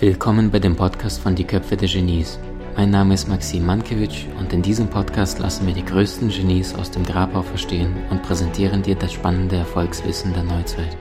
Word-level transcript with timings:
Willkommen 0.00 0.50
bei 0.50 0.58
dem 0.58 0.76
Podcast 0.76 1.20
von 1.20 1.34
Die 1.34 1.44
Köpfe 1.44 1.76
der 1.76 1.86
Genies. 1.86 2.38
Mein 2.74 2.88
Name 2.88 3.12
ist 3.12 3.28
Maxim 3.28 3.66
Mankewitsch 3.66 4.24
und 4.38 4.50
in 4.50 4.62
diesem 4.62 4.88
Podcast 4.88 5.38
lassen 5.40 5.66
wir 5.66 5.74
die 5.74 5.84
größten 5.84 6.30
Genies 6.30 6.74
aus 6.74 6.90
dem 6.90 7.04
Grabau 7.04 7.42
verstehen 7.42 7.94
und 8.08 8.22
präsentieren 8.22 8.82
dir 8.82 8.94
das 8.94 9.12
spannende 9.12 9.56
Erfolgswissen 9.56 10.32
der 10.32 10.44
Neuzeit. 10.44 10.96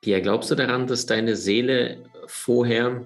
Pia, 0.00 0.20
glaubst 0.20 0.48
du 0.52 0.54
daran, 0.54 0.86
dass 0.86 1.06
deine 1.06 1.34
Seele 1.34 2.04
vorher, 2.28 3.04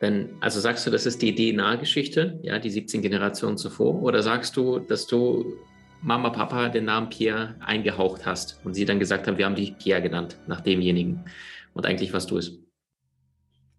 wenn, 0.00 0.36
also 0.40 0.60
sagst 0.60 0.86
du, 0.86 0.90
das 0.90 1.06
ist 1.06 1.22
die 1.22 1.34
DNA-Geschichte, 1.34 2.38
ja, 2.42 2.58
die 2.58 2.68
17 2.68 3.00
Generationen 3.00 3.56
zuvor, 3.56 4.02
oder 4.02 4.22
sagst 4.22 4.54
du, 4.58 4.80
dass 4.80 5.06
du 5.06 5.56
Mama, 6.02 6.30
Papa 6.30 6.68
den 6.68 6.86
Namen 6.86 7.10
Pierre 7.10 7.56
eingehaucht 7.60 8.24
hast 8.26 8.60
und 8.64 8.74
sie 8.74 8.84
dann 8.84 8.98
gesagt 8.98 9.26
haben, 9.26 9.38
wir 9.38 9.44
haben 9.44 9.54
dich 9.54 9.76
Pierre 9.78 10.02
genannt, 10.02 10.38
nach 10.46 10.60
demjenigen. 10.60 11.24
Und 11.74 11.86
eigentlich 11.86 12.12
was 12.12 12.26
du 12.26 12.38
es. 12.38 12.58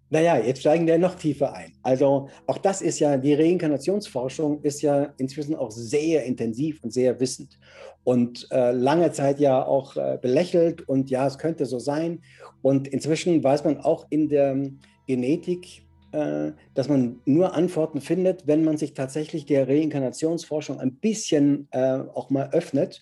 Naja, 0.09 0.37
jetzt 0.37 0.59
steigen 0.59 0.85
wir 0.87 0.97
noch 0.97 1.15
tiefer 1.15 1.53
ein. 1.53 1.71
Also 1.83 2.27
auch 2.45 2.57
das 2.57 2.81
ist 2.81 2.99
ja, 2.99 3.15
die 3.17 3.33
Reinkarnationsforschung 3.33 4.61
ist 4.61 4.81
ja 4.81 5.13
inzwischen 5.17 5.55
auch 5.55 5.71
sehr 5.71 6.25
intensiv 6.25 6.83
und 6.83 6.91
sehr 6.91 7.17
wissend 7.21 7.57
und 8.03 8.47
äh, 8.51 8.71
lange 8.71 9.11
Zeit 9.11 9.39
ja 9.39 9.63
auch 9.63 9.95
äh, 9.95 10.17
belächelt 10.21 10.87
und 10.87 11.09
ja, 11.09 11.27
es 11.27 11.37
könnte 11.37 11.65
so 11.65 11.79
sein. 11.79 12.21
Und 12.61 12.87
inzwischen 12.87 13.43
weiß 13.43 13.63
man 13.63 13.77
auch 13.77 14.05
in 14.09 14.27
der 14.27 14.57
Genetik, 15.07 15.79
äh, 15.79 15.90
dass 16.11 16.89
man 16.89 17.19
nur 17.25 17.53
Antworten 17.53 18.01
findet, 18.01 18.47
wenn 18.47 18.63
man 18.63 18.77
sich 18.77 18.93
tatsächlich 18.93 19.45
der 19.45 19.67
Reinkarnationsforschung 19.67 20.79
ein 20.79 20.95
bisschen 20.95 21.67
äh, 21.71 21.99
auch 22.13 22.29
mal 22.29 22.49
öffnet. 22.51 23.01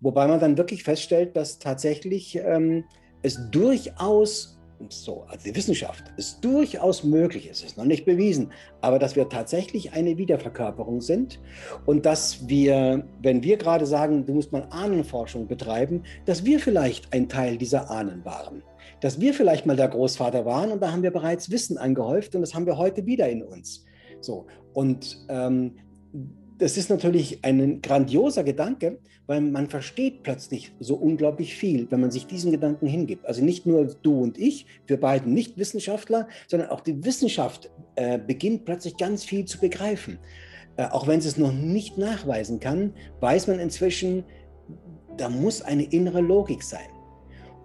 Wobei 0.00 0.26
man 0.26 0.40
dann 0.40 0.58
wirklich 0.58 0.84
feststellt, 0.84 1.36
dass 1.36 1.58
tatsächlich 1.58 2.36
ähm, 2.36 2.84
es 3.22 3.50
durchaus 3.50 4.56
so, 4.90 5.24
also 5.28 5.44
die 5.44 5.56
Wissenschaft 5.56 6.04
ist 6.16 6.44
durchaus 6.44 7.02
möglich, 7.02 7.48
es 7.50 7.62
ist 7.62 7.78
noch 7.78 7.84
nicht 7.84 8.04
bewiesen, 8.04 8.52
aber 8.80 8.98
dass 8.98 9.16
wir 9.16 9.28
tatsächlich 9.28 9.92
eine 9.92 10.18
Wiederverkörperung 10.18 11.00
sind 11.00 11.40
und 11.86 12.04
dass 12.04 12.46
wir, 12.46 13.06
wenn 13.22 13.42
wir 13.42 13.56
gerade 13.56 13.86
sagen, 13.86 14.26
du 14.26 14.34
musst 14.34 14.52
mal 14.52 14.66
Ahnenforschung 14.70 15.46
betreiben, 15.46 16.02
dass 16.26 16.44
wir 16.44 16.60
vielleicht 16.60 17.12
ein 17.14 17.28
Teil 17.28 17.56
dieser 17.56 17.90
Ahnen 17.90 18.24
waren 18.24 18.62
dass 19.00 19.20
wir 19.20 19.34
vielleicht 19.34 19.66
mal 19.66 19.76
der 19.76 19.88
Großvater 19.88 20.44
waren 20.44 20.72
und 20.72 20.82
da 20.82 20.92
haben 20.92 21.02
wir 21.02 21.10
bereits 21.10 21.50
Wissen 21.50 21.78
angehäuft 21.78 22.34
und 22.34 22.40
das 22.40 22.54
haben 22.54 22.66
wir 22.66 22.78
heute 22.78 23.06
wieder 23.06 23.28
in 23.28 23.42
uns. 23.42 23.84
So, 24.20 24.46
und 24.72 25.24
ähm, 25.28 25.72
das 26.58 26.76
ist 26.76 26.88
natürlich 26.88 27.44
ein 27.44 27.82
grandioser 27.82 28.42
Gedanke, 28.42 28.98
weil 29.26 29.40
man 29.40 29.68
versteht 29.68 30.22
plötzlich 30.22 30.72
so 30.80 30.94
unglaublich 30.94 31.54
viel, 31.54 31.90
wenn 31.90 32.00
man 32.00 32.10
sich 32.10 32.26
diesen 32.26 32.50
Gedanken 32.50 32.86
hingibt. 32.86 33.26
Also 33.26 33.44
nicht 33.44 33.66
nur 33.66 33.84
du 33.86 34.22
und 34.22 34.38
ich, 34.38 34.66
wir 34.86 34.98
beiden 34.98 35.34
nicht 35.34 35.58
Wissenschaftler, 35.58 36.28
sondern 36.46 36.70
auch 36.70 36.80
die 36.80 37.04
Wissenschaft 37.04 37.70
äh, 37.96 38.18
beginnt 38.18 38.64
plötzlich 38.64 38.96
ganz 38.96 39.24
viel 39.24 39.44
zu 39.44 39.58
begreifen. 39.58 40.18
Äh, 40.76 40.86
auch 40.86 41.06
wenn 41.06 41.20
sie 41.20 41.28
es 41.28 41.36
noch 41.36 41.52
nicht 41.52 41.98
nachweisen 41.98 42.60
kann, 42.60 42.94
weiß 43.20 43.48
man 43.48 43.58
inzwischen, 43.58 44.24
da 45.16 45.28
muss 45.28 45.60
eine 45.60 45.84
innere 45.84 46.20
Logik 46.20 46.62
sein. 46.62 46.88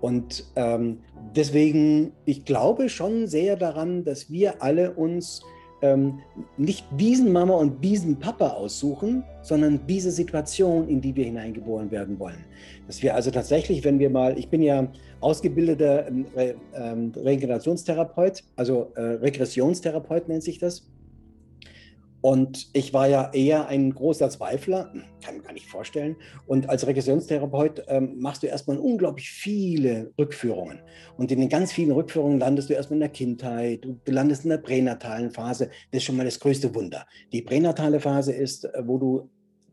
Und 0.02 0.46
ähm, 0.56 0.98
deswegen, 1.36 2.12
ich 2.26 2.44
glaube 2.46 2.90
schon 2.90 3.28
sehr 3.28 3.56
daran, 3.56 4.04
dass 4.04 4.32
wir 4.32 4.62
alle 4.62 4.92
uns 4.92 5.44
ähm, 5.82 6.20
nicht 6.58 6.86
diesen 7.00 7.32
Mama 7.32 7.54
und 7.56 7.84
diesen 7.84 8.20
Papa 8.20 8.50
aussuchen, 8.50 9.24
sondern 9.42 9.80
diese 9.88 10.12
Situation, 10.12 10.88
in 10.88 11.02
die 11.02 11.16
wir 11.16 11.26
hineingeboren 11.26 11.92
werden 11.92 12.20
wollen. 12.20 12.46
Dass 12.88 13.02
wir 13.02 13.16
also 13.16 13.32
tatsächlich, 13.32 13.84
wenn 13.84 14.00
wir 14.00 14.10
mal, 14.10 14.38
ich 14.38 14.50
bin 14.50 14.62
ja 14.62 14.88
ausgebildeter 15.20 16.08
ähm, 16.08 16.26
Re, 16.36 16.56
ähm, 16.76 17.12
Reinkarnationstherapeut, 17.16 18.44
also 18.56 18.92
äh, 18.96 19.02
Regressionstherapeut 19.02 20.28
nennt 20.28 20.44
sich 20.44 20.60
das. 20.60 20.88
Und 22.22 22.70
ich 22.74 22.94
war 22.94 23.08
ja 23.08 23.32
eher 23.34 23.68
ein 23.68 23.94
großer 23.94 24.30
Zweifler, 24.30 24.94
kann 25.24 25.38
mir 25.38 25.44
gar 25.44 25.54
nicht 25.54 25.68
vorstellen. 25.68 26.16
Und 26.46 26.70
als 26.70 26.86
Regressionstherapeut 26.86 27.84
ähm, 27.88 28.20
machst 28.20 28.44
du 28.44 28.48
erstmal 28.48 28.78
unglaublich 28.78 29.30
viele 29.30 30.14
Rückführungen. 30.20 30.80
Und 31.18 31.32
in 31.32 31.40
den 31.40 31.50
ganz 31.50 31.72
vielen 31.72 31.92
Rückführungen 31.92 32.40
landest 32.40 32.70
du 32.70 32.74
erstmal 32.74 32.98
in 32.98 33.02
der 33.02 33.10
Kindheit, 33.10 33.84
du 33.84 34.12
landest 34.12 34.44
in 34.44 34.52
der 34.52 34.60
pränatalen 34.60 35.32
Phase. 35.32 35.70
Das 35.92 36.00
ist 36.00 36.04
schon 36.04 36.18
mal 36.18 36.26
das 36.26 36.40
größte 36.40 36.74
Wunder. 36.76 37.08
Die 37.34 37.42
pränatale 37.42 38.00
Phase 38.00 38.34
ist, 38.34 38.66
äh, 38.66 38.84
wo 38.86 38.98
du 38.98 39.30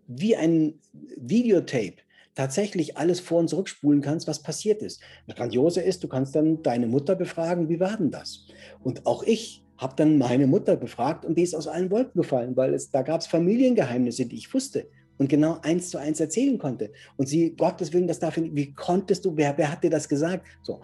wie 0.07 0.37
ein 0.37 0.81
Videotape 1.17 1.97
tatsächlich 2.35 2.97
alles 2.97 3.21
vor 3.21 3.41
und 3.41 3.49
zurückspulen 3.49 4.01
kannst, 4.01 4.27
was 4.29 4.43
passiert 4.43 4.81
ist. 4.81 5.03
Das 5.27 5.37
Grandiose 5.37 5.81
ist, 5.81 6.03
du 6.05 6.09
kannst 6.09 6.35
dann 6.35 6.63
deine 6.63 6.87
Mutter 6.87 7.15
befragen, 7.15 7.69
wie 7.69 7.81
war 7.81 7.97
denn 7.97 8.11
das? 8.11 8.47
Und 8.83 9.07
auch 9.07 9.23
ich 9.25 9.65
habe 9.79 9.95
dann 9.97 10.19
meine 10.19 10.47
Mutter 10.47 10.77
befragt 10.77 11.25
und 11.25 11.37
die 11.39 11.43
ist 11.43 11.55
aus 11.55 11.69
allen 11.69 11.91
Wolken 11.91 12.21
gefallen, 12.21 12.57
weil 12.57 12.75
es, 12.75 12.91
da 12.91 13.03
gab 13.03 13.21
es 13.21 13.27
Familiengeheimnisse, 13.27 14.27
die 14.27 14.37
ich 14.37 14.53
wusste 14.53 14.87
und 15.19 15.29
genau 15.29 15.59
eins 15.63 15.91
zu 15.91 15.99
eins 15.99 16.21
erzählen 16.21 16.59
konnte. 16.59 16.91
Und 17.17 17.27
sie, 17.27 17.55
Gottes 17.57 17.93
Willen, 17.93 18.09
das 18.09 18.19
darf 18.19 18.37
ich, 18.37 18.55
wie 18.55 18.73
konntest 18.73 19.25
du, 19.25 19.37
wer, 19.37 19.57
wer 19.57 19.71
hat 19.71 19.85
dir 19.85 19.91
das 19.91 20.09
gesagt? 20.09 20.47
So. 20.63 20.81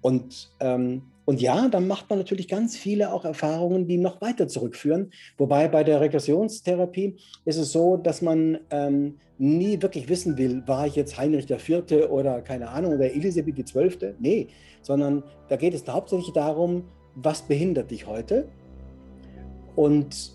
Und, 0.00 0.52
ähm, 0.60 1.02
und 1.24 1.40
ja, 1.40 1.68
dann 1.68 1.88
macht 1.88 2.10
man 2.10 2.18
natürlich 2.18 2.48
ganz 2.48 2.76
viele 2.76 3.12
auch 3.12 3.24
Erfahrungen, 3.24 3.88
die 3.88 3.96
noch 3.96 4.20
weiter 4.20 4.46
zurückführen. 4.48 5.10
Wobei 5.38 5.68
bei 5.68 5.82
der 5.82 6.00
Regressionstherapie 6.00 7.16
ist 7.46 7.56
es 7.56 7.72
so, 7.72 7.96
dass 7.96 8.20
man 8.20 8.58
ähm, 8.70 9.18
nie 9.38 9.80
wirklich 9.80 10.08
wissen 10.08 10.36
will, 10.36 10.62
war 10.66 10.86
ich 10.86 10.96
jetzt 10.96 11.16
Heinrich 11.16 11.50
IV. 11.50 12.10
oder 12.10 12.42
keine 12.42 12.68
Ahnung, 12.68 12.94
oder 12.94 13.10
Elisabeth 13.10 13.64
XII. 13.64 14.14
Nee, 14.18 14.48
sondern 14.82 15.22
da 15.48 15.56
geht 15.56 15.72
es 15.72 15.86
hauptsächlich 15.88 16.32
darum, 16.34 16.84
was 17.14 17.42
behindert 17.42 17.90
dich 17.90 18.06
heute 18.06 18.48
und 19.76 20.32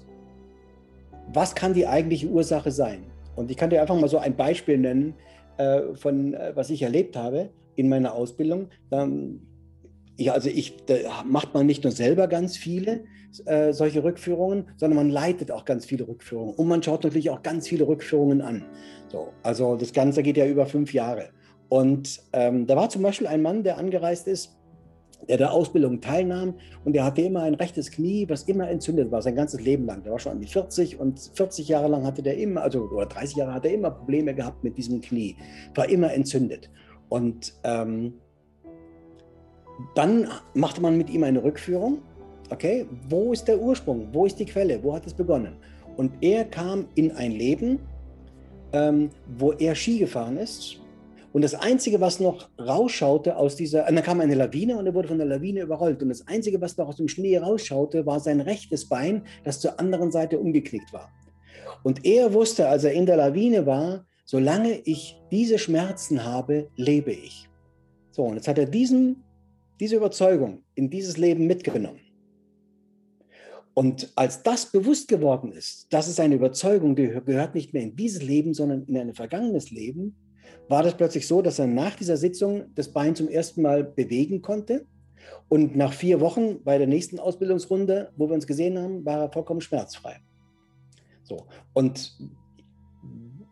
was 1.34 1.56
kann 1.56 1.74
die 1.74 1.88
eigentliche 1.88 2.28
Ursache 2.28 2.72
sein. 2.72 3.04
Und 3.36 3.52
ich 3.52 3.58
kann 3.58 3.70
dir 3.70 3.82
einfach 3.82 4.00
mal 4.00 4.10
so 4.10 4.18
ein 4.18 4.36
Beispiel 4.36 4.78
nennen 4.78 5.14
äh, 5.58 5.94
von, 5.96 6.34
äh, 6.34 6.52
was 6.56 6.70
ich 6.70 6.82
erlebt 6.82 7.16
habe 7.16 7.50
in 7.76 7.88
meiner 7.88 8.14
Ausbildung. 8.14 8.68
Ähm, 8.92 9.42
ich, 10.18 10.32
also 10.32 10.50
ich, 10.50 10.76
da 10.86 11.24
macht 11.26 11.54
man 11.54 11.66
nicht 11.66 11.84
nur 11.84 11.92
selber 11.92 12.28
ganz 12.28 12.58
viele 12.58 13.06
äh, 13.46 13.72
solche 13.72 14.04
Rückführungen, 14.04 14.66
sondern 14.76 14.98
man 14.98 15.10
leitet 15.10 15.52
auch 15.52 15.64
ganz 15.64 15.86
viele 15.86 16.08
Rückführungen. 16.08 16.56
Und 16.56 16.68
man 16.68 16.84
schaut 16.84 17.04
natürlich 17.04 17.30
auch 17.30 17.44
ganz 17.44 17.68
viele 17.68 17.88
Rückführungen 17.88 18.42
an. 18.42 18.66
So, 19.08 19.30
also 19.44 19.76
das 19.76 19.94
Ganze 19.94 20.24
geht 20.24 20.36
ja 20.36 20.46
über 20.46 20.66
fünf 20.66 20.94
Jahre. 20.94 21.30
Und 21.70 22.22
ähm, 22.34 22.66
da 22.68 22.76
war 22.76 22.90
zum 22.90 23.04
Beispiel 23.04 23.28
ein 23.28 23.42
Mann, 23.42 23.64
der 23.64 23.78
angereist 23.78 24.28
ist 24.28 24.59
der 25.28 25.38
der 25.38 25.52
Ausbildung 25.52 26.02
teilnahm 26.02 26.56
und 26.86 26.94
der 26.94 27.04
hatte 27.04 27.22
immer 27.22 27.44
ein 27.44 27.56
rechtes 27.56 27.92
Knie, 27.92 28.28
was 28.30 28.44
immer 28.44 28.70
entzündet 28.70 29.12
war, 29.12 29.22
sein 29.22 29.36
ganzes 29.36 29.62
Leben 29.62 29.86
lang. 29.86 30.04
Der 30.04 30.12
war 30.12 30.20
schon 30.20 30.34
an 30.34 30.40
die 30.40 30.48
40 30.48 31.00
und 31.00 31.20
40 31.34 31.68
Jahre 31.68 31.88
lang 31.88 32.06
hatte 32.06 32.24
der 32.24 32.38
immer, 32.38 32.62
also 32.62 32.82
oder 32.82 33.06
30 33.06 33.38
Jahre 33.38 33.54
hat 33.54 33.66
er 33.66 33.74
immer 33.74 33.92
Probleme 33.92 34.34
gehabt 34.34 34.64
mit 34.64 34.78
diesem 34.78 35.02
Knie, 35.02 35.36
war 35.76 35.90
immer 35.90 36.14
entzündet. 36.14 36.70
Und 37.10 37.54
ähm, 37.64 38.14
dann 39.96 40.28
machte 40.54 40.82
man 40.82 40.98
mit 40.98 41.10
ihm 41.10 41.24
eine 41.24 41.44
Rückführung. 41.44 42.00
Okay, 42.50 42.86
wo 43.08 43.32
ist 43.34 43.48
der 43.48 43.60
Ursprung? 43.60 44.08
Wo 44.12 44.26
ist 44.26 44.40
die 44.40 44.46
Quelle? 44.46 44.82
Wo 44.84 44.94
hat 44.96 45.06
es 45.06 45.14
begonnen? 45.14 45.58
Und 45.98 46.12
er 46.22 46.46
kam 46.46 46.88
in 46.96 47.12
ein 47.12 47.32
Leben, 47.32 47.80
ähm, 48.74 49.10
wo 49.38 49.52
er 49.54 49.76
Ski 49.76 50.00
gefahren 50.00 50.38
ist 50.38 50.79
und 51.32 51.44
das 51.44 51.54
Einzige, 51.54 52.02
was 52.02 52.20
noch 52.20 52.50
rausschaute 52.60 53.38
aus 53.38 53.56
dieser, 53.56 53.88
und 53.88 53.96
dann 53.96 54.04
kam 54.04 54.20
eine 54.20 54.34
Lawine 54.34 54.78
und 54.78 54.88
er 54.88 54.96
wurde 54.96 55.10
von 55.10 55.20
der 55.20 55.28
Lawine 55.28 55.62
überrollt. 55.62 56.02
Und 56.02 56.10
das 56.10 56.28
Einzige, 56.28 56.60
was 56.60 56.76
noch 56.78 56.88
aus 56.88 56.96
dem 56.96 57.08
Schnee 57.08 57.38
rausschaute, 57.38 58.06
war 58.06 58.20
sein 58.20 58.42
rechtes 58.42 58.90
Bein, 58.90 59.24
das 59.44 59.60
zur 59.60 59.80
anderen 59.80 60.12
Seite 60.12 60.40
umgeknickt 60.40 60.92
war. 60.92 61.12
Und 61.84 62.04
er 62.06 62.34
wusste, 62.34 62.68
als 62.68 62.84
er 62.84 62.94
in 62.94 63.06
der 63.06 63.18
Lawine 63.18 63.66
war, 63.66 64.06
solange 64.26 64.80
ich 64.86 65.22
diese 65.32 65.60
Schmerzen 65.60 66.26
habe, 66.26 66.70
lebe 66.76 67.12
ich. 67.12 67.48
So, 68.12 68.24
und 68.24 68.36
jetzt 68.36 68.48
hat 68.48 68.58
er 68.58 68.66
diesen, 68.66 69.24
diese 69.80 69.98
Überzeugung 69.98 70.64
in 70.74 70.90
dieses 70.90 71.18
Leben 71.18 71.46
mitgenommen. 71.46 72.00
Und 73.76 74.12
als 74.16 74.44
das 74.44 74.66
bewusst 74.66 75.08
geworden 75.08 75.52
ist, 75.52 75.88
das 75.92 76.08
ist 76.08 76.20
eine 76.20 76.36
Überzeugung, 76.36 76.96
die 76.96 77.08
gehört 77.26 77.56
nicht 77.56 77.74
mehr 77.74 77.84
in 77.84 77.96
dieses 77.96 78.22
Leben, 78.22 78.54
sondern 78.54 78.84
in 78.86 78.98
ein 78.98 79.14
vergangenes 79.14 79.70
Leben, 79.70 80.16
war 80.68 80.84
das 80.84 80.96
plötzlich 80.96 81.28
so, 81.28 81.42
dass 81.42 81.60
er 81.60 81.68
nach 81.68 81.96
dieser 81.96 82.18
Sitzung 82.18 82.66
das 82.76 82.90
Bein 82.90 83.16
zum 83.16 83.28
ersten 83.28 83.62
Mal 83.62 83.84
bewegen 83.84 84.42
konnte. 84.42 84.86
Und 85.48 85.76
nach 85.76 85.94
vier 85.94 86.22
Wochen 86.22 86.64
bei 86.64 86.78
der 86.78 86.88
nächsten 86.88 87.20
Ausbildungsrunde, 87.20 88.12
wo 88.16 88.28
wir 88.28 88.36
uns 88.36 88.48
gesehen 88.48 88.78
haben, 88.78 89.06
war 89.06 89.20
er 89.20 89.32
vollkommen 89.32 89.62
schmerzfrei. 89.62 90.20
So. 91.24 91.46
Und 91.74 92.18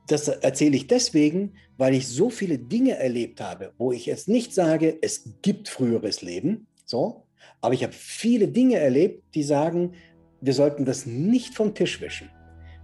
das 0.08 0.28
erzähle 0.28 0.78
ich 0.78 0.88
deswegen, 0.88 1.54
weil 1.78 1.94
ich 1.94 2.08
so 2.08 2.30
viele 2.30 2.58
Dinge 2.58 2.98
erlebt 2.98 3.42
habe, 3.42 3.74
wo 3.78 3.92
ich 3.92 4.06
jetzt 4.06 4.28
nicht 4.28 4.54
sage, 4.54 4.98
es 5.02 5.34
gibt 5.42 5.70
früheres 5.70 6.22
Leben, 6.22 6.68
so, 6.86 7.26
aber 7.62 7.74
ich 7.74 7.84
habe 7.84 7.94
viele 7.94 8.48
Dinge 8.48 8.78
erlebt, 8.78 9.36
die 9.36 9.44
sagen, 9.44 9.94
wir 10.42 10.54
sollten 10.54 10.86
das 10.86 11.06
nicht 11.06 11.56
vom 11.56 11.74
Tisch 11.76 12.00
wischen, 12.00 12.30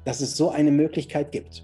dass 0.05 0.21
es 0.21 0.35
so 0.35 0.49
eine 0.49 0.71
Möglichkeit 0.71 1.31
gibt. 1.31 1.63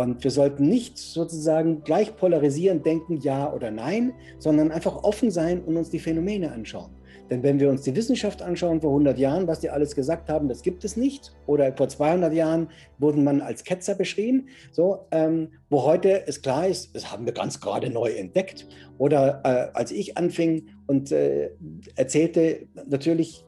Und 0.00 0.24
wir 0.24 0.30
sollten 0.30 0.66
nicht 0.66 0.96
sozusagen 0.96 1.84
gleich 1.84 2.16
polarisieren, 2.16 2.82
denken 2.82 3.18
ja 3.18 3.52
oder 3.52 3.70
nein, 3.70 4.14
sondern 4.38 4.70
einfach 4.70 5.04
offen 5.04 5.30
sein 5.30 5.62
und 5.62 5.76
uns 5.76 5.90
die 5.90 5.98
Phänomene 5.98 6.52
anschauen. 6.52 6.90
Denn 7.28 7.42
wenn 7.42 7.60
wir 7.60 7.68
uns 7.68 7.82
die 7.82 7.94
Wissenschaft 7.94 8.42
anschauen 8.42 8.80
vor 8.80 8.90
100 8.90 9.18
Jahren, 9.18 9.46
was 9.46 9.60
die 9.60 9.68
alles 9.68 9.94
gesagt 9.94 10.28
haben, 10.28 10.48
das 10.48 10.62
gibt 10.62 10.84
es 10.84 10.96
nicht. 10.96 11.32
Oder 11.46 11.76
vor 11.76 11.88
200 11.88 12.32
Jahren 12.32 12.68
wurden 12.98 13.22
man 13.22 13.40
als 13.40 13.62
Ketzer 13.62 13.94
beschrieben. 13.94 14.48
So, 14.72 15.06
ähm, 15.12 15.50
wo 15.68 15.84
heute 15.84 16.26
es 16.26 16.42
klar 16.42 16.66
ist, 16.66 16.96
das 16.96 17.12
haben 17.12 17.26
wir 17.26 17.32
ganz 17.32 17.60
gerade 17.60 17.90
neu 17.90 18.10
entdeckt. 18.10 18.66
Oder 18.98 19.42
äh, 19.44 19.78
als 19.78 19.92
ich 19.92 20.16
anfing 20.16 20.70
und 20.88 21.12
äh, 21.12 21.50
erzählte, 21.94 22.66
natürlich 22.88 23.44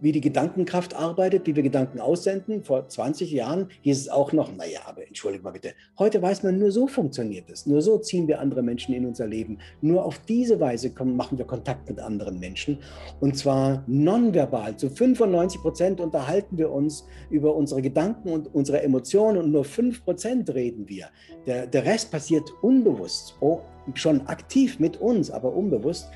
wie 0.00 0.12
die 0.12 0.20
Gedankenkraft 0.20 0.94
arbeitet, 0.94 1.46
wie 1.46 1.56
wir 1.56 1.62
Gedanken 1.62 2.00
aussenden. 2.00 2.62
Vor 2.62 2.88
20 2.88 3.30
Jahren 3.30 3.68
hieß 3.82 3.98
es 3.98 4.08
auch 4.08 4.32
noch, 4.32 4.54
naja, 4.54 4.80
aber 4.86 5.06
entschuldige 5.06 5.42
mal 5.42 5.50
bitte, 5.50 5.72
heute 5.98 6.22
weiß 6.22 6.42
man, 6.42 6.58
nur 6.58 6.70
so 6.70 6.86
funktioniert 6.86 7.50
es. 7.50 7.66
Nur 7.66 7.82
so 7.82 7.98
ziehen 7.98 8.28
wir 8.28 8.40
andere 8.40 8.62
Menschen 8.62 8.94
in 8.94 9.06
unser 9.06 9.26
Leben. 9.26 9.58
Nur 9.80 10.04
auf 10.04 10.18
diese 10.20 10.60
Weise 10.60 10.90
kommen, 10.90 11.16
machen 11.16 11.38
wir 11.38 11.46
Kontakt 11.46 11.88
mit 11.88 11.98
anderen 12.00 12.38
Menschen. 12.38 12.78
Und 13.20 13.36
zwar 13.36 13.84
nonverbal. 13.86 14.76
Zu 14.76 14.90
95 14.90 15.60
Prozent 15.60 16.00
unterhalten 16.00 16.58
wir 16.58 16.70
uns 16.70 17.06
über 17.30 17.54
unsere 17.54 17.82
Gedanken 17.82 18.30
und 18.30 18.54
unsere 18.54 18.82
Emotionen 18.82 19.38
und 19.38 19.52
nur 19.52 19.64
5 19.64 20.04
Prozent 20.04 20.54
reden 20.54 20.88
wir. 20.88 21.08
Der, 21.46 21.66
der 21.66 21.84
Rest 21.84 22.10
passiert 22.10 22.48
unbewusst, 22.62 23.36
oh, 23.40 23.60
schon 23.94 24.26
aktiv 24.26 24.78
mit 24.78 24.98
uns, 24.98 25.30
aber 25.30 25.52
unbewusst. 25.54 26.08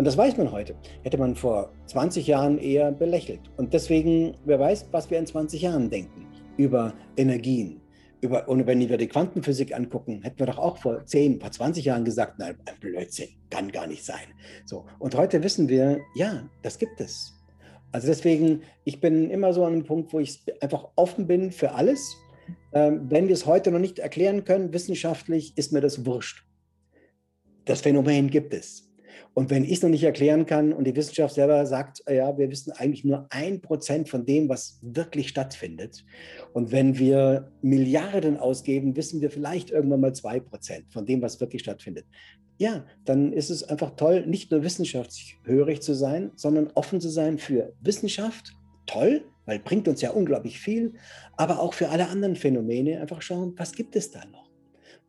Und 0.00 0.06
das 0.06 0.16
weiß 0.16 0.38
man 0.38 0.50
heute. 0.50 0.76
Hätte 1.02 1.18
man 1.18 1.36
vor 1.36 1.74
20 1.84 2.26
Jahren 2.26 2.56
eher 2.56 2.90
belächelt. 2.90 3.40
Und 3.58 3.74
deswegen, 3.74 4.34
wer 4.46 4.58
weiß, 4.58 4.88
was 4.92 5.10
wir 5.10 5.18
in 5.18 5.26
20 5.26 5.60
Jahren 5.60 5.90
denken 5.90 6.26
über 6.56 6.94
Energien. 7.18 7.82
Über, 8.22 8.48
und 8.48 8.66
wenn 8.66 8.80
wir 8.80 8.96
die 8.96 9.08
Quantenphysik 9.08 9.76
angucken, 9.76 10.22
hätten 10.22 10.38
wir 10.38 10.46
doch 10.46 10.56
auch 10.56 10.78
vor 10.78 11.04
10, 11.04 11.38
vor 11.38 11.50
20 11.50 11.84
Jahren 11.84 12.06
gesagt, 12.06 12.38
nein, 12.38 12.56
ein 12.64 12.80
Blödsinn, 12.80 13.28
kann 13.50 13.70
gar 13.70 13.86
nicht 13.86 14.02
sein. 14.02 14.24
So. 14.64 14.86
Und 15.00 15.14
heute 15.16 15.42
wissen 15.42 15.68
wir, 15.68 16.00
ja, 16.14 16.48
das 16.62 16.78
gibt 16.78 16.98
es. 17.02 17.34
Also 17.92 18.06
deswegen, 18.06 18.62
ich 18.84 19.02
bin 19.02 19.28
immer 19.28 19.52
so 19.52 19.66
an 19.66 19.74
einem 19.74 19.84
Punkt, 19.84 20.14
wo 20.14 20.18
ich 20.18 20.42
einfach 20.62 20.88
offen 20.96 21.26
bin 21.26 21.52
für 21.52 21.72
alles. 21.72 22.16
Ähm, 22.72 23.02
wenn 23.10 23.28
wir 23.28 23.34
es 23.34 23.44
heute 23.44 23.70
noch 23.70 23.78
nicht 23.78 23.98
erklären 23.98 24.44
können, 24.46 24.72
wissenschaftlich, 24.72 25.58
ist 25.58 25.74
mir 25.74 25.82
das 25.82 26.06
wurscht. 26.06 26.46
Das 27.66 27.82
Phänomen 27.82 28.30
gibt 28.30 28.54
es. 28.54 28.89
Und 29.32 29.50
wenn 29.50 29.64
ich 29.64 29.74
es 29.74 29.82
noch 29.82 29.90
nicht 29.90 30.02
erklären 30.02 30.44
kann 30.44 30.72
und 30.72 30.84
die 30.84 30.96
Wissenschaft 30.96 31.34
selber 31.34 31.64
sagt, 31.64 32.02
äh, 32.06 32.16
ja, 32.16 32.36
wir 32.36 32.50
wissen 32.50 32.72
eigentlich 32.72 33.04
nur 33.04 33.26
ein 33.30 33.60
Prozent 33.60 34.08
von 34.08 34.26
dem, 34.26 34.48
was 34.48 34.78
wirklich 34.82 35.28
stattfindet. 35.28 36.04
Und 36.52 36.72
wenn 36.72 36.98
wir 36.98 37.52
Milliarden 37.62 38.36
ausgeben, 38.36 38.96
wissen 38.96 39.20
wir 39.20 39.30
vielleicht 39.30 39.70
irgendwann 39.70 40.00
mal 40.00 40.14
zwei 40.14 40.40
Prozent 40.40 40.92
von 40.92 41.06
dem, 41.06 41.22
was 41.22 41.40
wirklich 41.40 41.62
stattfindet. 41.62 42.06
Ja, 42.58 42.84
dann 43.04 43.32
ist 43.32 43.50
es 43.50 43.64
einfach 43.64 43.96
toll, 43.96 44.26
nicht 44.26 44.50
nur 44.50 44.62
wissenschaftshörig 44.62 45.80
zu 45.80 45.94
sein, 45.94 46.32
sondern 46.34 46.70
offen 46.74 47.00
zu 47.00 47.08
sein 47.08 47.38
für 47.38 47.72
Wissenschaft. 47.80 48.54
Toll, 48.86 49.24
weil 49.46 49.60
bringt 49.60 49.88
uns 49.88 50.02
ja 50.02 50.10
unglaublich 50.10 50.58
viel, 50.58 50.94
aber 51.36 51.60
auch 51.60 51.72
für 51.72 51.88
alle 51.88 52.08
anderen 52.08 52.36
Phänomene 52.36 53.00
einfach 53.00 53.22
schauen, 53.22 53.54
was 53.56 53.72
gibt 53.72 53.96
es 53.96 54.10
da 54.10 54.24
noch? 54.26 54.50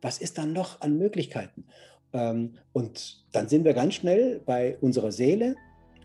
Was 0.00 0.18
ist 0.18 0.38
da 0.38 0.46
noch 0.46 0.80
an 0.80 0.96
Möglichkeiten? 0.96 1.64
Ähm, 2.12 2.54
und 2.72 3.24
dann 3.32 3.48
sind 3.48 3.64
wir 3.64 3.74
ganz 3.74 3.94
schnell 3.94 4.40
bei 4.44 4.76
unserer 4.80 5.12
Seele 5.12 5.56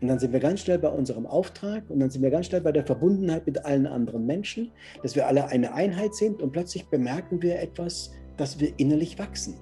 und 0.02 0.08
dann 0.10 0.20
sind 0.20 0.32
wir 0.32 0.40
ganz 0.40 0.62
schnell 0.62 0.80
bei 0.80 0.90
unserem 0.90 1.26
Auftrag 1.26 1.90
und 1.90 2.00
dann 2.00 2.10
sind 2.10 2.22
wir 2.22 2.30
ganz 2.30 2.48
schnell 2.48 2.62
bei 2.62 2.72
der 2.72 2.86
Verbundenheit 2.86 3.46
mit 3.48 3.66
allen 3.66 3.88
anderen 3.88 4.26
Menschen, 4.26 4.72
dass 5.02 5.16
wir 5.16 5.28
alle 5.28 5.48
eine 5.48 5.74
Einheit 5.74 6.14
sind 6.14 6.42
und 6.42 6.52
plötzlich 6.52 6.86
bemerken 6.86 7.42
wir 7.42 7.60
etwas, 7.60 8.12
dass 8.38 8.60
wir 8.60 8.74
innerlich 8.78 9.18
wachsen, 9.18 9.56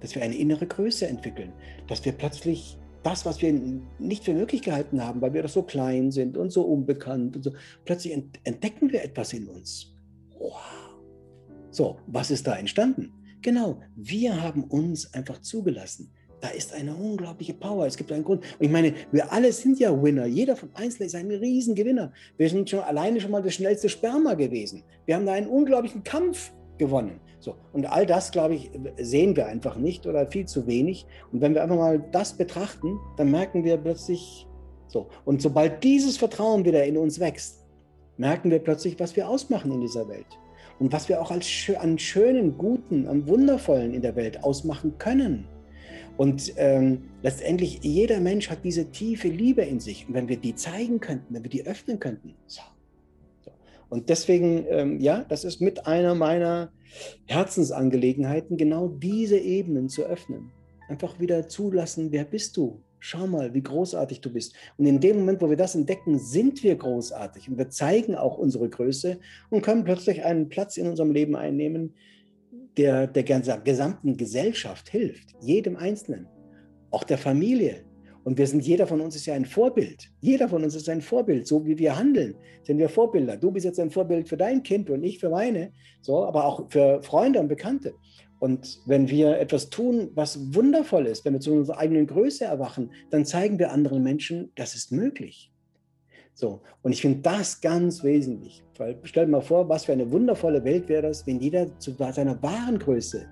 dass 0.00 0.14
wir 0.14 0.22
eine 0.22 0.36
innere 0.36 0.66
Größe 0.66 1.06
entwickeln, 1.06 1.52
dass 1.86 2.04
wir 2.04 2.12
plötzlich 2.12 2.76
das, 3.04 3.24
was 3.24 3.40
wir 3.40 3.52
nicht 3.98 4.24
für 4.24 4.34
möglich 4.34 4.62
gehalten 4.62 5.02
haben, 5.02 5.20
weil 5.20 5.32
wir 5.32 5.42
doch 5.42 5.48
so 5.48 5.62
klein 5.62 6.10
sind 6.10 6.36
und 6.36 6.50
so 6.50 6.62
unbekannt 6.62 7.36
und 7.36 7.42
so, 7.42 7.52
plötzlich 7.84 8.12
entdecken 8.44 8.90
wir 8.92 9.04
etwas 9.04 9.32
in 9.32 9.46
uns. 9.46 9.94
Wow. 10.38 10.60
So, 11.70 11.98
was 12.08 12.32
ist 12.32 12.46
da 12.46 12.56
entstanden? 12.56 13.12
Genau, 13.42 13.80
wir 13.96 14.42
haben 14.42 14.64
uns 14.64 15.12
einfach 15.14 15.40
zugelassen. 15.40 16.10
Da 16.40 16.48
ist 16.48 16.72
eine 16.72 16.94
unglaubliche 16.94 17.54
Power. 17.54 17.86
Es 17.86 17.96
gibt 17.96 18.12
einen 18.12 18.24
Grund. 18.24 18.42
Und 18.58 18.64
ich 18.64 18.70
meine, 18.70 18.94
wir 19.10 19.32
alle 19.32 19.52
sind 19.52 19.78
ja 19.80 19.90
Winner. 20.02 20.26
Jeder 20.26 20.54
von 20.54 20.70
Einzelnen 20.74 21.08
ist 21.08 21.14
ein 21.14 21.30
Riesengewinner. 21.30 22.12
Wir 22.36 22.48
sind 22.48 22.70
schon 22.70 22.80
alleine 22.80 23.20
schon 23.20 23.32
mal 23.32 23.42
das 23.42 23.54
schnellste 23.54 23.88
Sperma 23.88 24.34
gewesen. 24.34 24.84
Wir 25.06 25.16
haben 25.16 25.26
da 25.26 25.32
einen 25.32 25.48
unglaublichen 25.48 26.04
Kampf 26.04 26.52
gewonnen. 26.78 27.20
So. 27.40 27.56
Und 27.72 27.86
all 27.86 28.06
das, 28.06 28.30
glaube 28.30 28.54
ich, 28.54 28.70
sehen 28.98 29.34
wir 29.34 29.46
einfach 29.46 29.76
nicht 29.76 30.06
oder 30.06 30.26
viel 30.28 30.46
zu 30.46 30.66
wenig. 30.66 31.06
Und 31.32 31.40
wenn 31.40 31.54
wir 31.54 31.62
einfach 31.62 31.76
mal 31.76 32.04
das 32.12 32.36
betrachten, 32.36 32.98
dann 33.16 33.30
merken 33.30 33.64
wir 33.64 33.76
plötzlich 33.76 34.46
so. 34.86 35.08
Und 35.24 35.42
sobald 35.42 35.82
dieses 35.82 36.16
Vertrauen 36.16 36.64
wieder 36.64 36.84
in 36.84 36.96
uns 36.96 37.18
wächst, 37.18 37.66
merken 38.16 38.50
wir 38.50 38.60
plötzlich, 38.60 38.98
was 39.00 39.16
wir 39.16 39.28
ausmachen 39.28 39.72
in 39.72 39.80
dieser 39.80 40.08
Welt 40.08 40.26
und 40.78 40.92
was 40.92 41.08
wir 41.08 41.20
auch 41.20 41.30
als 41.30 41.48
an 41.78 41.98
schönen, 41.98 42.56
guten, 42.56 43.08
am 43.08 43.26
wundervollen 43.26 43.94
in 43.94 44.02
der 44.02 44.16
Welt 44.16 44.44
ausmachen 44.44 44.96
können. 44.98 45.46
Und 46.16 46.52
ähm, 46.56 47.02
letztendlich, 47.22 47.80
jeder 47.82 48.20
Mensch 48.20 48.50
hat 48.50 48.64
diese 48.64 48.90
tiefe 48.90 49.28
Liebe 49.28 49.62
in 49.62 49.80
sich. 49.80 50.08
Und 50.08 50.14
wenn 50.14 50.28
wir 50.28 50.36
die 50.36 50.54
zeigen 50.54 51.00
könnten, 51.00 51.34
wenn 51.34 51.44
wir 51.44 51.50
die 51.50 51.66
öffnen 51.66 52.00
könnten, 52.00 52.34
so. 52.46 52.62
Und 53.88 54.10
deswegen, 54.10 54.66
ähm, 54.68 55.00
ja, 55.00 55.24
das 55.28 55.44
ist 55.44 55.60
mit 55.60 55.86
einer 55.86 56.14
meiner 56.14 56.72
Herzensangelegenheiten, 57.26 58.56
genau 58.56 58.88
diese 58.88 59.38
Ebenen 59.38 59.88
zu 59.88 60.04
öffnen. 60.04 60.50
Einfach 60.88 61.18
wieder 61.20 61.48
zulassen, 61.48 62.12
wer 62.12 62.24
bist 62.24 62.56
du? 62.56 62.82
Schau 63.00 63.26
mal, 63.26 63.54
wie 63.54 63.62
großartig 63.62 64.20
du 64.20 64.32
bist. 64.32 64.54
Und 64.76 64.86
in 64.86 65.00
dem 65.00 65.18
Moment, 65.18 65.40
wo 65.40 65.48
wir 65.48 65.56
das 65.56 65.74
entdecken, 65.74 66.18
sind 66.18 66.62
wir 66.62 66.76
großartig 66.76 67.48
und 67.48 67.58
wir 67.58 67.70
zeigen 67.70 68.14
auch 68.14 68.38
unsere 68.38 68.68
Größe 68.68 69.18
und 69.50 69.62
können 69.62 69.84
plötzlich 69.84 70.24
einen 70.24 70.48
Platz 70.48 70.76
in 70.76 70.88
unserem 70.88 71.12
Leben 71.12 71.36
einnehmen, 71.36 71.94
der 72.76 73.06
der 73.06 73.24
gesamten 73.24 74.16
Gesellschaft 74.16 74.88
hilft, 74.88 75.34
jedem 75.40 75.76
Einzelnen, 75.76 76.26
auch 76.90 77.04
der 77.04 77.18
Familie. 77.18 77.84
Und 78.24 78.36
wir 78.36 78.46
sind, 78.46 78.66
jeder 78.66 78.86
von 78.86 79.00
uns 79.00 79.16
ist 79.16 79.24
ja 79.24 79.32
ein 79.32 79.46
Vorbild. 79.46 80.10
Jeder 80.20 80.50
von 80.50 80.62
uns 80.62 80.74
ist 80.74 80.88
ein 80.90 81.00
Vorbild. 81.00 81.46
So 81.46 81.64
wie 81.64 81.78
wir 81.78 81.96
handeln, 81.96 82.34
sind 82.62 82.76
wir 82.76 82.90
Vorbilder. 82.90 83.38
Du 83.38 83.50
bist 83.50 83.64
jetzt 83.64 83.80
ein 83.80 83.90
Vorbild 83.90 84.28
für 84.28 84.36
dein 84.36 84.62
Kind 84.62 84.90
und 84.90 85.02
ich 85.02 85.18
für 85.18 85.30
meine, 85.30 85.72
so, 86.02 86.26
aber 86.26 86.44
auch 86.44 86.70
für 86.70 87.02
Freunde 87.02 87.40
und 87.40 87.48
Bekannte. 87.48 87.94
Und 88.38 88.80
wenn 88.86 89.08
wir 89.08 89.38
etwas 89.38 89.70
tun, 89.70 90.10
was 90.14 90.54
wundervoll 90.54 91.06
ist, 91.06 91.24
wenn 91.24 91.32
wir 91.32 91.40
zu 91.40 91.52
unserer 91.52 91.78
eigenen 91.78 92.06
Größe 92.06 92.44
erwachen, 92.44 92.92
dann 93.10 93.24
zeigen 93.24 93.58
wir 93.58 93.72
anderen 93.72 94.02
Menschen, 94.02 94.52
das 94.54 94.74
ist 94.74 94.92
möglich. 94.92 95.50
So, 96.34 96.62
und 96.82 96.92
ich 96.92 97.00
finde 97.00 97.18
das 97.18 97.60
ganz 97.60 98.04
wesentlich. 98.04 98.62
Weil 98.76 99.00
stell 99.02 99.26
dir 99.26 99.32
mal 99.32 99.40
vor, 99.40 99.68
was 99.68 99.86
für 99.86 99.92
eine 99.92 100.12
wundervolle 100.12 100.62
Welt 100.62 100.88
wäre 100.88 101.02
das, 101.02 101.26
wenn 101.26 101.40
jeder 101.40 101.76
zu 101.80 101.94
seiner 101.94 102.40
wahren 102.42 102.78
Größe, 102.78 103.26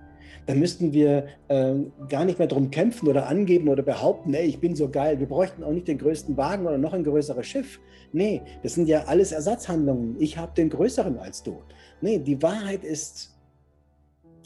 dann 0.46 0.58
müssten 0.58 0.92
wir 0.92 1.26
äh, 1.48 1.74
gar 2.08 2.24
nicht 2.24 2.38
mehr 2.38 2.48
darum 2.48 2.70
kämpfen 2.70 3.08
oder 3.08 3.28
angeben 3.28 3.68
oder 3.68 3.84
behaupten, 3.84 4.34
ey, 4.34 4.46
ich 4.46 4.60
bin 4.60 4.74
so 4.74 4.88
geil. 4.88 5.20
Wir 5.20 5.28
bräuchten 5.28 5.62
auch 5.62 5.72
nicht 5.72 5.86
den 5.86 5.98
größten 5.98 6.36
Wagen 6.36 6.66
oder 6.66 6.78
noch 6.78 6.94
ein 6.94 7.04
größeres 7.04 7.46
Schiff. 7.46 7.80
Nee, 8.12 8.42
das 8.62 8.74
sind 8.74 8.88
ja 8.88 9.04
alles 9.04 9.30
Ersatzhandlungen. 9.30 10.16
Ich 10.18 10.36
habe 10.36 10.52
den 10.56 10.70
größeren 10.70 11.18
als 11.18 11.42
du. 11.42 11.62
Nee, 12.00 12.18
die 12.18 12.42
Wahrheit 12.42 12.84
ist, 12.84 13.35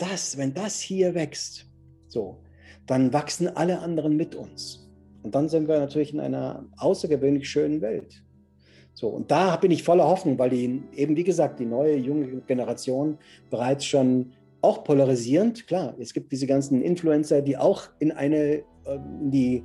das, 0.01 0.37
wenn 0.37 0.55
das 0.55 0.81
hier 0.81 1.15
wächst, 1.15 1.67
so, 2.09 2.43
dann 2.87 3.13
wachsen 3.13 3.49
alle 3.49 3.81
anderen 3.81 4.17
mit 4.17 4.35
uns. 4.35 4.89
Und 5.23 5.35
dann 5.35 5.49
sind 5.49 5.69
wir 5.69 5.79
natürlich 5.79 6.13
in 6.13 6.21
einer 6.21 6.65
außergewöhnlich 6.79 7.49
schönen 7.49 7.81
Welt. 7.81 8.23
So, 8.95 9.09
und 9.09 9.31
da 9.31 9.57
bin 9.57 9.71
ich 9.71 9.83
voller 9.83 10.07
Hoffnung, 10.07 10.39
weil 10.39 10.51
die 10.51 10.83
eben, 10.95 11.17
wie 11.17 11.25
gesagt, 11.25 11.61
die 11.61 11.67
neue 11.67 11.97
junge 11.97 12.41
Generation 12.43 13.19
bereits 13.49 13.85
schon 13.85 14.33
auch 14.63 14.85
polarisierend, 14.85 15.67
klar, 15.67 15.95
es 15.99 16.13
gibt 16.13 16.33
diese 16.33 16.47
ganzen 16.47 16.83
Influencer, 16.83 17.41
die 17.41 17.57
auch 17.57 17.89
in 17.99 18.13
eine, 18.13 18.63
ähm, 18.87 19.21
in 19.23 19.31
die 19.31 19.65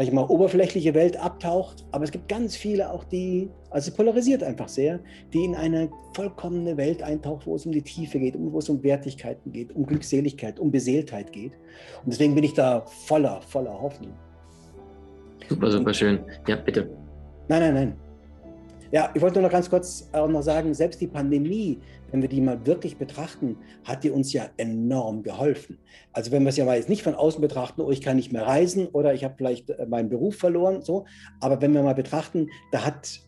sag 0.00 0.06
ich 0.08 0.14
mal, 0.14 0.24
oberflächliche 0.24 0.94
Welt 0.94 1.18
abtaucht. 1.18 1.84
Aber 1.92 2.04
es 2.04 2.10
gibt 2.10 2.26
ganz 2.26 2.56
viele 2.56 2.90
auch, 2.90 3.04
die, 3.04 3.50
also 3.68 3.92
polarisiert 3.92 4.42
einfach 4.42 4.68
sehr, 4.68 4.98
die 5.34 5.44
in 5.44 5.54
eine 5.54 5.90
vollkommene 6.14 6.78
Welt 6.78 7.02
eintaucht, 7.02 7.46
wo 7.46 7.54
es 7.54 7.66
um 7.66 7.72
die 7.72 7.82
Tiefe 7.82 8.18
geht, 8.18 8.34
wo 8.38 8.58
es 8.58 8.70
um 8.70 8.82
Wertigkeiten 8.82 9.52
geht, 9.52 9.76
um 9.76 9.84
Glückseligkeit, 9.84 10.58
um 10.58 10.70
Beseeltheit 10.70 11.32
geht. 11.32 11.52
Und 12.02 12.14
deswegen 12.14 12.34
bin 12.34 12.44
ich 12.44 12.54
da 12.54 12.80
voller, 12.80 13.42
voller 13.42 13.78
Hoffnung. 13.78 14.14
Super, 15.50 15.70
super 15.70 15.92
schön. 15.92 16.20
Ja, 16.46 16.56
bitte. 16.56 16.88
Nein, 17.48 17.60
nein, 17.60 17.74
nein. 17.74 18.09
Ja, 18.92 19.08
ich 19.14 19.22
wollte 19.22 19.40
noch 19.40 19.52
ganz 19.52 19.70
kurz 19.70 20.08
auch 20.10 20.26
noch 20.26 20.42
sagen, 20.42 20.74
selbst 20.74 21.00
die 21.00 21.06
Pandemie, 21.06 21.78
wenn 22.10 22.22
wir 22.22 22.28
die 22.28 22.40
mal 22.40 22.66
wirklich 22.66 22.96
betrachten, 22.96 23.56
hat 23.84 24.02
die 24.02 24.10
uns 24.10 24.32
ja 24.32 24.48
enorm 24.56 25.22
geholfen. 25.22 25.78
Also 26.12 26.32
wenn 26.32 26.42
wir 26.42 26.48
es 26.48 26.56
ja 26.56 26.64
mal 26.64 26.76
jetzt 26.76 26.88
nicht 26.88 27.04
von 27.04 27.14
außen 27.14 27.40
betrachten, 27.40 27.82
oh, 27.82 27.92
ich 27.92 28.00
kann 28.00 28.16
nicht 28.16 28.32
mehr 28.32 28.46
reisen 28.46 28.88
oder 28.88 29.14
ich 29.14 29.22
habe 29.22 29.34
vielleicht 29.36 29.70
äh, 29.70 29.86
meinen 29.86 30.08
Beruf 30.08 30.34
verloren, 30.34 30.82
so, 30.82 31.04
aber 31.38 31.62
wenn 31.62 31.72
wir 31.72 31.84
mal 31.84 31.94
betrachten, 31.94 32.48
da 32.72 32.84
hat 32.84 33.20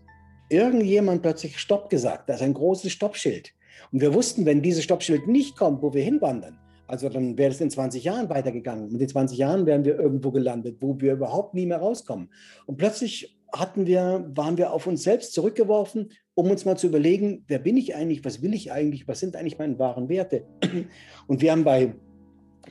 irgendjemand 0.48 1.22
plötzlich 1.22 1.56
Stopp 1.58 1.88
gesagt, 1.90 2.28
da 2.28 2.34
ist 2.34 2.42
ein 2.42 2.54
großes 2.54 2.90
Stoppschild. 2.90 3.52
Und 3.92 4.00
wir 4.00 4.12
wussten, 4.14 4.44
wenn 4.44 4.62
dieses 4.62 4.82
Stoppschild 4.82 5.28
nicht 5.28 5.56
kommt, 5.56 5.80
wo 5.80 5.94
wir 5.94 6.02
hinwandern, 6.02 6.58
also 6.88 7.08
dann 7.08 7.38
wäre 7.38 7.52
es 7.52 7.60
in 7.60 7.70
20 7.70 8.02
Jahren 8.02 8.28
weitergegangen. 8.28 8.90
Mit 8.90 9.00
den 9.00 9.08
20 9.08 9.38
Jahren 9.38 9.64
wären 9.64 9.84
wir 9.84 9.98
irgendwo 9.98 10.32
gelandet, 10.32 10.78
wo 10.80 11.00
wir 11.00 11.12
überhaupt 11.12 11.54
nie 11.54 11.66
mehr 11.66 11.78
rauskommen. 11.78 12.30
Und 12.66 12.76
plötzlich 12.76 13.38
hatten 13.52 13.86
wir, 13.86 14.30
waren 14.34 14.56
wir 14.56 14.72
auf 14.72 14.86
uns 14.86 15.02
selbst 15.02 15.34
zurückgeworfen, 15.34 16.12
um 16.34 16.50
uns 16.50 16.64
mal 16.64 16.76
zu 16.76 16.86
überlegen, 16.86 17.44
wer 17.48 17.58
bin 17.58 17.76
ich 17.76 17.94
eigentlich, 17.94 18.24
was 18.24 18.42
will 18.42 18.54
ich 18.54 18.72
eigentlich, 18.72 19.06
was 19.06 19.20
sind 19.20 19.36
eigentlich 19.36 19.58
meine 19.58 19.78
wahren 19.78 20.08
Werte. 20.08 20.46
Und 21.26 21.42
wir 21.42 21.52
haben 21.52 21.64
bei, 21.64 21.94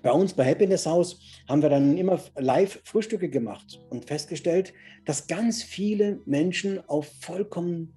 bei 0.02 0.12
uns 0.12 0.34
bei 0.34 0.46
Happiness 0.46 0.86
House, 0.86 1.20
haben 1.48 1.62
wir 1.62 1.70
dann 1.70 1.98
immer 1.98 2.20
live 2.38 2.82
Frühstücke 2.84 3.30
gemacht 3.30 3.82
und 3.90 4.06
festgestellt, 4.06 4.74
dass 5.06 5.28
ganz 5.28 5.62
viele 5.62 6.20
Menschen 6.26 6.82
auf 6.90 7.12
vollkommen 7.20 7.94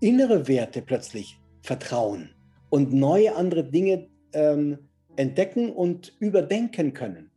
innere 0.00 0.46
Werte 0.46 0.82
plötzlich 0.82 1.38
vertrauen 1.62 2.30
und 2.70 2.92
neue 2.92 3.34
andere 3.34 3.64
Dinge 3.64 4.08
ähm, 4.32 4.78
entdecken 5.16 5.70
und 5.70 6.14
überdenken 6.20 6.92
können. 6.92 7.30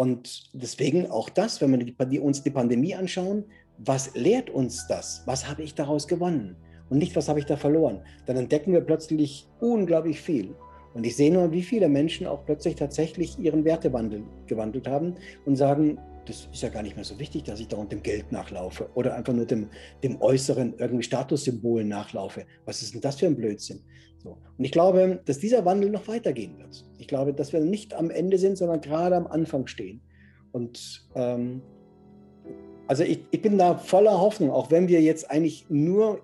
Und 0.00 0.48
deswegen 0.54 1.10
auch 1.10 1.28
das, 1.28 1.60
wenn 1.60 1.94
wir 2.10 2.24
uns 2.24 2.42
die 2.42 2.48
Pandemie 2.50 2.94
anschauen, 2.94 3.44
was 3.76 4.14
lehrt 4.14 4.48
uns 4.48 4.86
das? 4.86 5.22
Was 5.26 5.46
habe 5.46 5.62
ich 5.62 5.74
daraus 5.74 6.08
gewonnen? 6.08 6.56
Und 6.88 6.96
nicht, 6.96 7.14
was 7.16 7.28
habe 7.28 7.38
ich 7.38 7.44
da 7.44 7.58
verloren? 7.58 8.00
Dann 8.24 8.38
entdecken 8.38 8.72
wir 8.72 8.80
plötzlich 8.80 9.46
unglaublich 9.60 10.18
viel. 10.18 10.54
Und 10.94 11.04
ich 11.04 11.16
sehe 11.16 11.30
nur, 11.30 11.52
wie 11.52 11.62
viele 11.62 11.90
Menschen 11.90 12.26
auch 12.26 12.46
plötzlich 12.46 12.76
tatsächlich 12.76 13.38
ihren 13.38 13.62
Wertewandel 13.66 14.22
gewandelt 14.46 14.88
haben 14.88 15.16
und 15.44 15.56
sagen, 15.56 15.98
das 16.26 16.48
ist 16.52 16.62
ja 16.62 16.68
gar 16.68 16.82
nicht 16.82 16.96
mehr 16.96 17.04
so 17.04 17.18
wichtig, 17.18 17.44
dass 17.44 17.60
ich 17.60 17.68
da 17.68 17.76
unter 17.76 17.96
dem 17.96 18.02
Geld 18.02 18.30
nachlaufe 18.32 18.88
oder 18.94 19.14
einfach 19.14 19.32
nur 19.32 19.46
dem, 19.46 19.68
dem 20.02 20.20
äußeren 20.20 20.74
irgendwie 20.78 21.02
Statussymbolen 21.02 21.88
nachlaufe. 21.88 22.46
Was 22.64 22.82
ist 22.82 22.94
denn 22.94 23.00
das 23.00 23.16
für 23.16 23.26
ein 23.26 23.36
Blödsinn? 23.36 23.80
So. 24.18 24.38
Und 24.58 24.64
ich 24.64 24.72
glaube, 24.72 25.20
dass 25.24 25.38
dieser 25.38 25.64
Wandel 25.64 25.90
noch 25.90 26.06
weitergehen 26.06 26.58
wird. 26.58 26.84
Ich 26.98 27.08
glaube, 27.08 27.32
dass 27.32 27.52
wir 27.52 27.60
nicht 27.60 27.94
am 27.94 28.10
Ende 28.10 28.38
sind, 28.38 28.58
sondern 28.58 28.80
gerade 28.80 29.16
am 29.16 29.26
Anfang 29.26 29.66
stehen. 29.66 30.02
Und 30.52 31.08
ähm, 31.14 31.62
also 32.90 33.04
ich, 33.04 33.20
ich, 33.30 33.40
bin 33.40 33.56
da 33.56 33.76
voller 33.76 34.20
Hoffnung, 34.20 34.50
auch 34.50 34.72
wenn 34.72 34.88
wir 34.88 35.00
jetzt 35.00 35.30
eigentlich 35.30 35.64
nur 35.68 36.22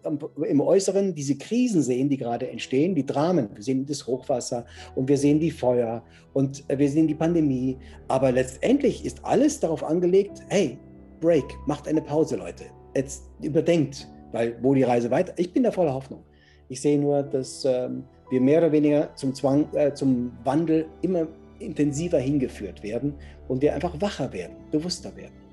im 0.48 0.60
Äußeren 0.60 1.14
diese 1.14 1.38
Krisen 1.38 1.80
sehen, 1.80 2.08
die 2.08 2.16
gerade 2.16 2.50
entstehen, 2.50 2.96
die 2.96 3.06
Dramen. 3.06 3.50
Wir 3.54 3.62
sehen 3.62 3.86
das 3.86 4.04
Hochwasser 4.04 4.66
und 4.96 5.08
wir 5.08 5.16
sehen 5.16 5.38
die 5.38 5.52
Feuer 5.52 6.02
und 6.32 6.64
wir 6.68 6.88
sehen 6.90 7.06
die 7.06 7.14
Pandemie. 7.14 7.78
Aber 8.08 8.32
letztendlich 8.32 9.04
ist 9.04 9.24
alles 9.24 9.60
darauf 9.60 9.84
angelegt, 9.84 10.42
hey, 10.48 10.76
Break, 11.20 11.44
macht 11.66 11.86
eine 11.86 12.02
Pause, 12.02 12.34
Leute. 12.34 12.64
Jetzt 12.96 13.22
überdenkt, 13.40 14.08
weil 14.32 14.58
wo 14.60 14.74
die 14.74 14.82
Reise 14.82 15.08
weiter. 15.12 15.34
Ich 15.36 15.52
bin 15.52 15.62
da 15.62 15.70
voller 15.70 15.94
Hoffnung. 15.94 16.24
Ich 16.68 16.80
sehe 16.80 16.98
nur, 16.98 17.22
dass 17.22 17.64
ähm, 17.64 18.02
wir 18.28 18.40
mehr 18.40 18.58
oder 18.58 18.72
weniger 18.72 19.14
zum 19.14 19.36
Zwang, 19.36 19.72
äh, 19.72 19.94
zum 19.94 20.32
Wandel 20.42 20.86
immer 21.02 21.28
intensiver 21.60 22.18
hingeführt 22.18 22.82
werden 22.82 23.14
und 23.46 23.62
wir 23.62 23.72
einfach 23.72 24.00
wacher 24.00 24.32
werden, 24.32 24.56
bewusster 24.72 25.14
werden. 25.14 25.45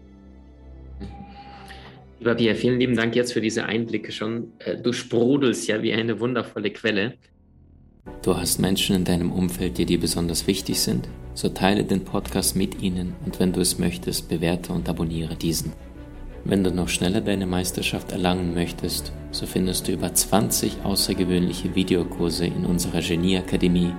Lieber 2.23 2.35
Pierre, 2.35 2.55
vielen 2.55 2.79
lieben 2.79 2.95
Dank 2.95 3.17
jetzt 3.17 3.33
für 3.33 3.41
diese 3.41 3.65
Einblicke 3.65 4.13
schon. 4.13 4.53
Äh, 4.59 4.77
du 4.77 4.93
sprudelst 4.93 5.67
ja 5.67 5.83
wie 5.83 5.91
eine 5.91 6.21
wundervolle 6.21 6.71
Quelle. 6.71 7.15
Du 8.21 8.37
hast 8.37 8.59
Menschen 8.59 8.95
in 8.95 9.03
deinem 9.03 9.29
Umfeld, 9.29 9.77
die 9.77 9.85
dir 9.85 9.99
besonders 9.99 10.47
wichtig 10.47 10.79
sind? 10.79 11.09
So 11.33 11.49
teile 11.49 11.83
den 11.83 12.05
Podcast 12.05 12.55
mit 12.55 12.81
ihnen 12.81 13.13
und 13.25 13.41
wenn 13.41 13.51
du 13.51 13.59
es 13.59 13.77
möchtest, 13.77 14.29
bewerte 14.29 14.71
und 14.71 14.87
abonniere 14.87 15.35
diesen. 15.35 15.73
Wenn 16.45 16.63
du 16.63 16.71
noch 16.71 16.87
schneller 16.87 17.19
deine 17.19 17.45
Meisterschaft 17.45 18.13
erlangen 18.13 18.53
möchtest, 18.53 19.11
so 19.31 19.45
findest 19.45 19.89
du 19.89 19.91
über 19.91 20.13
20 20.13 20.85
außergewöhnliche 20.85 21.75
Videokurse 21.75 22.45
in 22.45 22.65
unserer 22.65 23.01
Genieakademie 23.01 23.91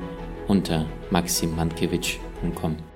unter 0.49 0.87
maximmankiewicz.com. 1.11 2.94